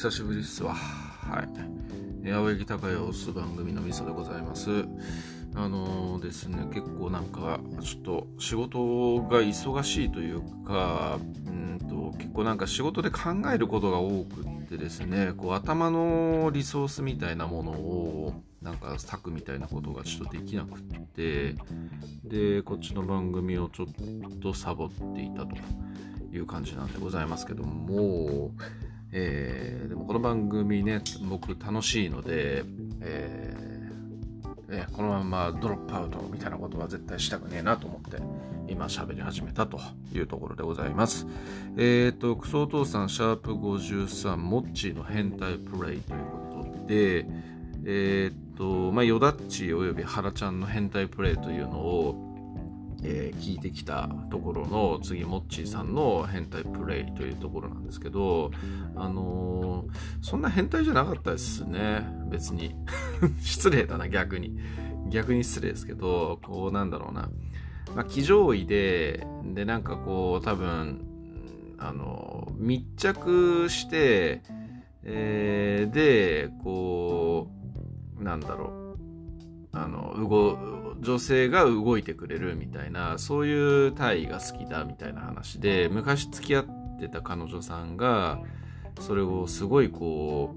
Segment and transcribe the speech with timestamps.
[0.00, 0.72] 久しぶりっすわ。
[0.72, 1.42] は
[2.24, 2.32] い。
[2.32, 4.70] 青柳高をす番組のみそでございます。
[5.54, 13.20] あのー、ですね、結構なんか、ちょっと仕事が忙しいというか、うんと、結構なんか仕事で考
[13.52, 21.56] えることが多くってですね、こう頭のリソースみたいなものを、なんか割くみたいなことがちょっとできなくって、
[22.24, 23.86] で、こっちの番組をちょっ
[24.40, 25.56] とサボっていたと
[26.32, 28.52] いう感じなんでございますけども、
[29.12, 32.64] えー、でもこの番組ね、僕楽しいので、
[33.00, 33.70] えー、
[34.70, 38.18] えこのままドロップアウトみたいなことは絶対したくねえなと思って、
[38.68, 39.80] 今喋り始めたと
[40.14, 41.26] いうところでございます。
[41.76, 47.26] えっ、ー、と、クソお父さん、シャープ53、モッチーの変態プレイということで、
[47.84, 52.29] えっ、ー、と、まあ、ヨダッチおよびハラちゃんの変態プレイというのを、
[53.02, 58.50] えー、聞いてきたところの次モッチーさんの変態プレイというところなんですけど
[58.94, 59.88] あのー、
[60.22, 62.06] そんな変態じゃなかったですね。
[62.30, 62.74] 別に。
[63.40, 64.58] 失礼だな逆に。
[65.08, 67.30] 逆に失礼ですけどこうなんだろうな。
[67.94, 71.04] まあ騎乗位ででなんかこう多分
[71.78, 74.42] あの密着して
[75.02, 77.50] えー、でこ
[78.18, 78.79] うなんだろう。
[79.72, 88.40] あの動女性が動いてくれるみたいなそういう体位が好きだみたいな話で昔付き合ってた彼女さんが
[88.98, 90.54] それをすごいこ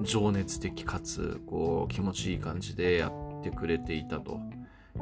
[0.00, 4.38] う情熱的かつこう気持ちいい感じでやってくれていたと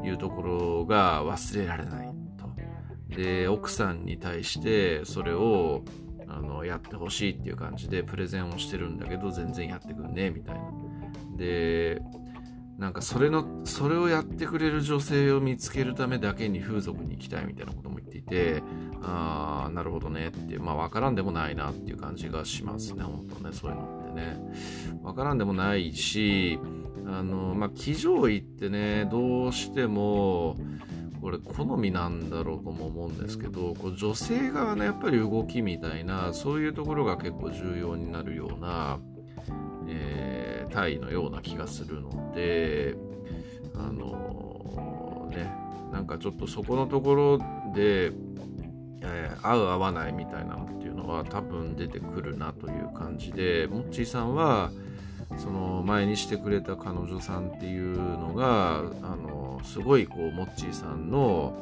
[0.05, 2.51] いうところが忘れられないと。
[3.15, 5.83] で奥さんに対してそれを
[6.29, 10.63] あのやってほしいっていう感じでプレゼンをしてるんだけど全然やってくんねみたいな。
[11.37, 12.01] で
[12.83, 18.61] なんかそれの、それをやってくれる女性を見つけるためだけに風俗に行きたいみたいなことも言っていて、
[19.05, 24.37] ああ、なるほどねって、まあわからんでもないなっていう感じがしますね、本当ね、そういうのってね。
[25.05, 26.59] わからんでもないし、
[27.07, 30.57] あの、まあ、騎乗位ってね、どうしても、
[31.21, 38.99] これ好みなんだろうとも思うんですけどこう女性側のやっぱり動きみたいなそういうところが結構重要になるような、
[40.73, 42.97] えー体のような気がするので
[43.75, 45.53] あのー、ね
[45.93, 47.39] なんかちょっとそこのところ
[47.75, 48.13] で、
[49.03, 54.73] えー、合う合わないみたいなのっていうのは多分出てくるなという感じでモッチーさんは
[55.39, 61.55] その前にしてくれた彼女さんっていうのがあのすごいこうモッチーさんの、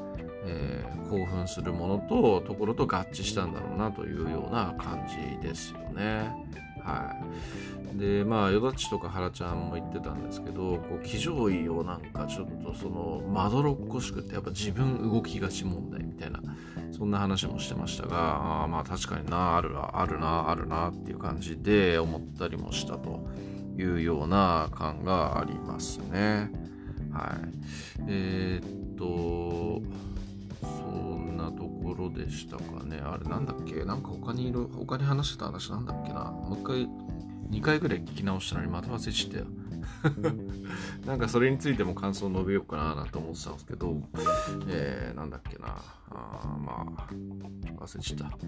[0.45, 6.33] えー、興奮するものとところと合致したんだろうなというような感じですよね。
[6.85, 7.17] は
[7.95, 7.99] い。
[7.99, 16.41] で、まあ、よだちとかはらちゃんも言ってたんですけど、こう、騎乗位をなんかちょっとその、まどろっこしくって、やっぱ自分動きがち問題みたいな、
[16.93, 23.29] そんな話もしてましたが、あまあ確かにな、あるな、あるな、あるなっていう感じで思ったりもしたと
[23.77, 26.51] いうような感がありますね。
[27.13, 28.05] はい。
[28.09, 29.83] えー、っと、
[31.95, 33.01] ころでしたかね。
[33.03, 33.85] あれなんだっけ？
[33.85, 36.25] なんか他にいる、他に話してた話なんだっけな？
[36.31, 36.89] もう一回、
[37.51, 39.47] 2回ぐらい聞き直したのにまた忘れちゃったよ。
[41.07, 43.97] なんかそれについても感想を述べようかななんて思ってたんですけど、
[44.69, 45.77] えー、なんだっけな？
[46.11, 47.09] あまあ、
[47.85, 48.37] 忘れちゃった。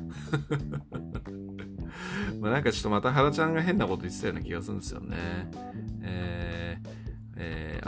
[2.41, 5.51] まあなんかちょっとまた原ちゃんが変なこと言ってたような気がするんですよね。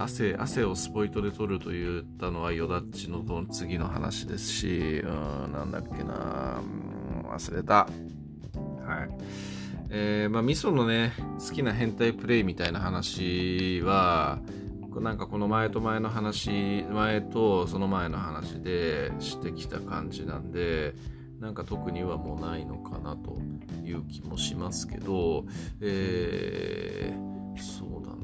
[0.05, 5.09] 汗汗をスポイトで取ると言ったのはヨダッチの次の話ですし、う
[5.49, 6.61] ん、なんだっけな、
[7.25, 7.75] 忘れた。
[7.75, 9.09] はい。
[9.91, 14.41] えー、まあ、ミソのね、好きな変態プレイみたいな話は、
[15.01, 20.95] なんかこの前と前の話、前とその前の話でしてきた感じなんで、
[21.41, 23.39] なんか特にはもうないのかなと
[23.85, 25.47] いう気もしますけど、
[25.81, 28.15] えー、そうだ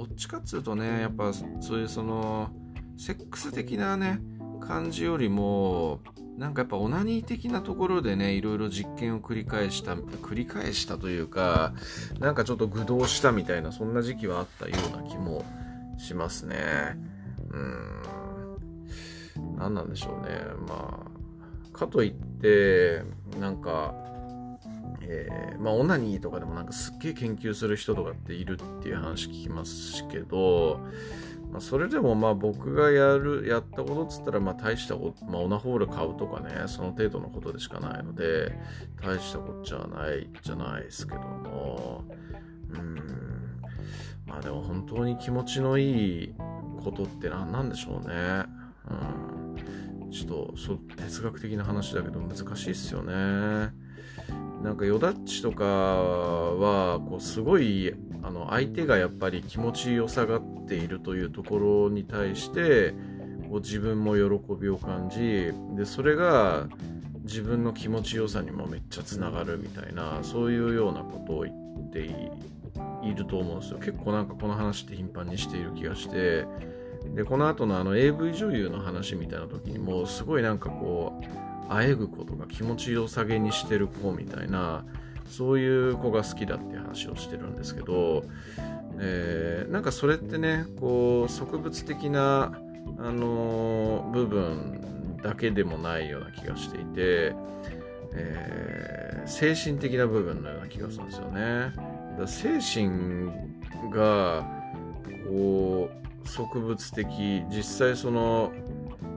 [0.00, 2.48] どっちかっつうとねやっぱそういうその
[2.96, 4.18] セックス的なね
[4.66, 6.00] 感じよりも
[6.38, 11.74] なんかやっぱオナニー的なところでねいろいろ実験を繰り返した繰り返したというか
[12.18, 15.44] なんかちょっと愚動したみたいなそんな時期はあったような気も
[15.98, 16.56] しますね。
[17.50, 19.56] うん。
[19.58, 20.40] 何なんでしょうね。
[20.66, 21.04] ま
[21.74, 23.02] あかといって
[23.38, 23.94] なんか
[25.02, 30.80] えー、まあ、オナニーとかでもなんかすっげえ研究する人とかっているっていう話聞きますけど、
[31.50, 38.52] まあ、それでもまあ僕がやる、やったことっつったら、まあ大したこと、まあオナホール買うとかね、その程度のことでしかないので、
[39.02, 42.04] 大したこっちゃないじゃないですけども、
[42.72, 43.62] うん、
[44.26, 46.34] まあでも本当に気持ちのいい
[46.84, 48.44] ことって何なんでしょうね。
[48.88, 50.10] うん。
[50.10, 53.72] ちょっとそ哲学的な話だけど難しいっすよね。
[54.62, 62.94] なんかヨダッチとかはこうすごいあの相手がやっぱり気持ちよさがっているというところに対して
[63.48, 66.68] こう自分も喜びを感じでそれが
[67.22, 72.00] 自分の気持ちよさにもめっちゃつながるみたいなそういうようなことを言って
[73.02, 73.78] いると思うんですよ。
[73.78, 76.46] 結構なんかこの話って頻繁にしている気がして
[77.14, 84.84] でこの後のあの AV 女優の話みたいな時にもすごいなんかこうあえぐことが気持ちよさげにしてる子みたいな
[85.26, 88.24] そういう子が好きだって話をしてるんですけど、
[88.98, 92.52] えー、なんかそれってねこう植物的な、
[92.98, 97.36] あのー、部分だけでもないような気がしていて、
[98.14, 101.72] えー、精神的な部分のような気がするんですよね。
[102.18, 103.30] だ精神
[103.92, 104.44] が
[105.28, 105.88] こ
[106.24, 108.52] う植物的実際その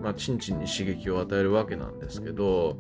[0.04, 2.78] まあ、チンチンに刺激を与えるわけなんですけど、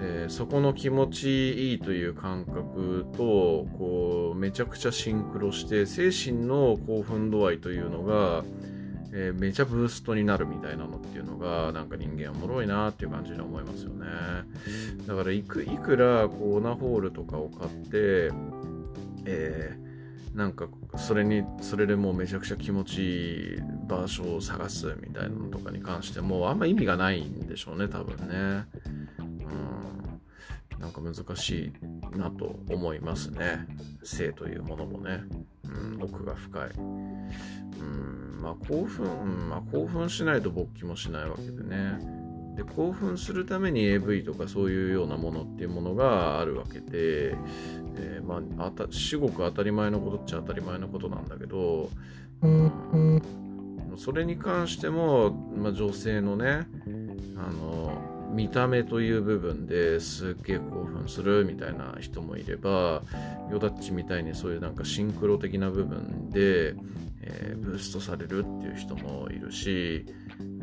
[0.00, 8.42] えー、そこの気持ちいいという感覚とこうめちゃくちゃシンクロして精神の興奮度合いというのが、
[9.12, 14.06] えー、めちゃブーストになるみたいなのっていうのがなんか人間おもろいなっていう感じに思いますよね。
[15.06, 18.30] だからいくいくらこうオナホールとかを買って、
[19.26, 19.82] えー
[20.34, 20.66] なんか
[20.96, 23.62] それにそれでもうめちゃくちゃ気持ちいい
[23.92, 28.64] 場所を探すみたいなのとかに関してもあんま意味がないんでしょうね多分ね。
[29.18, 30.12] うん。
[30.80, 31.72] なんか難し
[32.14, 33.66] いなと思いますね。
[34.02, 35.20] 性というものもね、
[35.64, 36.70] うん、奥が深い。
[36.70, 38.38] うん。
[38.40, 41.98] まあ興奮、うん、まあ興奮しないと勃起もしないわけでね。
[42.56, 47.34] で興奮するために AV とかそういうようなものっていうものがあるわけで、
[47.96, 51.88] えー、まあ、至極当たり前のことっちゃ当たり前のことなんだけど、
[52.42, 53.22] うん、
[53.96, 56.66] それに関しても、まあ、女性のね
[57.36, 63.02] あの見た目という部分ですっげえ興奮するみたいな人もいれば
[63.50, 66.74] ヨダッチみたいにそういうなんかシンクロ的な部分で、
[67.20, 70.06] えー、ブーストされるっていう人もいるし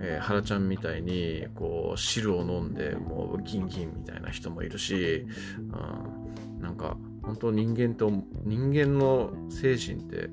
[0.02, 5.26] えー、原ちゃんみたいにこう汁を飲んでもうギンギンみたいな人もいるし、
[5.58, 8.12] うん、なんか本当人間と
[8.44, 10.30] 人間の精神って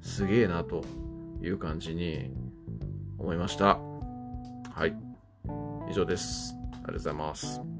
[0.00, 0.84] すげえなと
[1.42, 2.30] いう感じに
[3.18, 3.78] 思いました。
[4.74, 4.96] はい。
[5.90, 6.54] 以上です。
[6.72, 7.77] ありがとうございます。